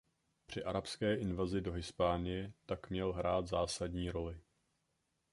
Při 0.45 0.63
arabské 0.63 1.15
invazi 1.15 1.61
do 1.61 1.71
Hispánie 1.71 2.53
tak 2.65 2.89
měl 2.89 3.13
hrát 3.13 3.47
zásadní 3.47 4.09
roli. 4.11 4.41